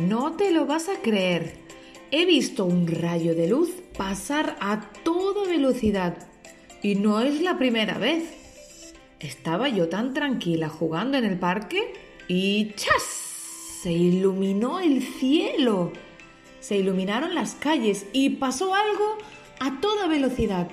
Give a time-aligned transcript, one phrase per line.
[0.00, 1.54] No te lo vas a creer.
[2.10, 6.28] He visto un rayo de luz pasar a toda velocidad.
[6.82, 8.24] Y no es la primera vez.
[9.20, 11.94] Estaba yo tan tranquila jugando en el parque
[12.28, 13.02] y ¡chas!
[13.82, 15.92] Se iluminó el cielo.
[16.60, 19.16] Se iluminaron las calles y pasó algo
[19.60, 20.68] a toda velocidad.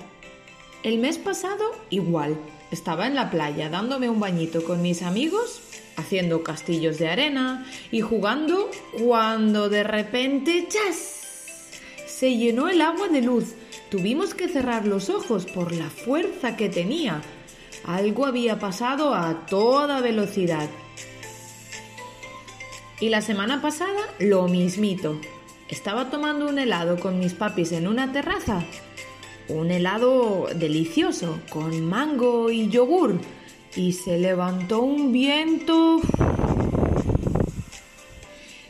[0.84, 2.38] El mes pasado igual.
[2.70, 5.62] Estaba en la playa dándome un bañito con mis amigos,
[5.96, 8.70] haciendo castillos de arena y jugando
[9.02, 11.48] cuando de repente ¡chas!
[12.06, 13.54] Se llenó el agua de luz.
[13.90, 17.22] Tuvimos que cerrar los ojos por la fuerza que tenía.
[17.86, 20.68] Algo había pasado a toda velocidad.
[23.00, 25.18] Y la semana pasada lo mismito.
[25.70, 28.62] Estaba tomando un helado con mis papis en una terraza
[29.48, 33.20] un helado delicioso con mango y yogur
[33.76, 36.00] y se levantó un viento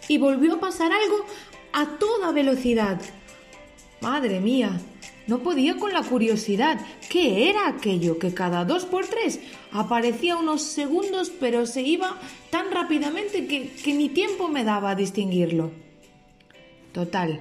[0.09, 1.25] y volvió a pasar algo
[1.73, 3.01] a toda velocidad.
[4.01, 4.81] Madre mía,
[5.27, 6.81] no podía con la curiosidad.
[7.09, 9.41] ¿Qué era aquello que cada dos por tres
[9.73, 12.19] aparecía unos segundos pero se iba
[12.51, 15.71] tan rápidamente que, que ni tiempo me daba a distinguirlo?
[16.93, 17.41] Total,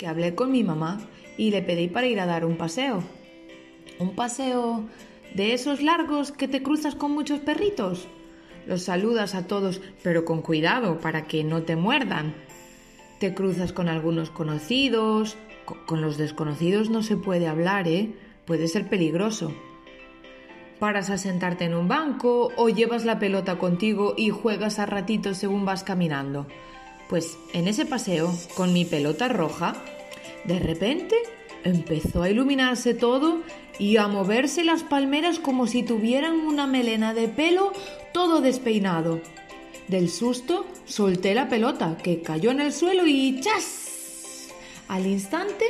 [0.00, 0.98] que hablé con mi mamá
[1.36, 3.04] y le pedí para ir a dar un paseo.
[3.98, 4.86] Un paseo
[5.34, 8.08] de esos largos que te cruzas con muchos perritos.
[8.66, 12.34] Los saludas a todos, pero con cuidado para que no te muerdan.
[13.18, 15.36] Te cruzas con algunos conocidos.
[15.84, 18.14] Con los desconocidos no se puede hablar, ¿eh?
[18.46, 19.52] Puede ser peligroso.
[20.78, 25.36] Paras a sentarte en un banco o llevas la pelota contigo y juegas a ratitos
[25.36, 26.46] según vas caminando.
[27.10, 29.74] Pues en ese paseo, con mi pelota roja,
[30.44, 31.16] de repente
[31.64, 33.42] empezó a iluminarse todo
[33.80, 37.72] y a moverse las palmeras como si tuvieran una melena de pelo
[38.12, 39.20] todo despeinado.
[39.88, 44.48] Del susto solté la pelota, que cayó en el suelo y ¡chas!
[44.86, 45.64] Al instante,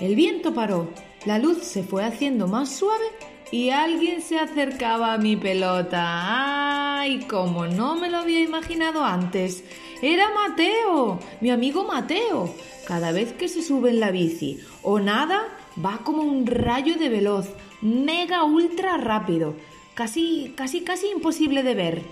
[0.00, 0.90] el viento paró,
[1.26, 3.06] la luz se fue haciendo más suave
[3.52, 7.00] y alguien se acercaba a mi pelota.
[7.00, 7.20] ¡Ay!
[7.28, 9.62] Como no me lo había imaginado antes.
[10.00, 12.52] Era Mateo, mi amigo Mateo.
[12.86, 15.46] Cada vez que se sube en la bici o nada,
[15.84, 17.50] va como un rayo de veloz,
[17.82, 19.54] mega ultra rápido,
[19.94, 22.02] casi, casi, casi imposible de ver.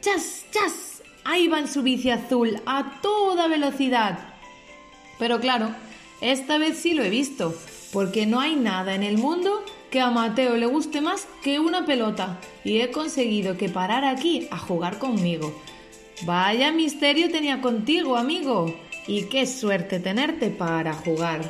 [0.00, 1.02] ¡Chas, chas!
[1.24, 4.18] Ahí va en su bici azul a toda velocidad.
[5.18, 5.70] Pero claro,
[6.20, 7.54] esta vez sí lo he visto,
[7.92, 11.86] porque no hay nada en el mundo que a Mateo le guste más que una
[11.86, 15.54] pelota y he conseguido que parara aquí a jugar conmigo.
[16.24, 18.74] Vaya misterio tenía contigo, amigo.
[19.06, 21.40] Y qué suerte tenerte para jugar.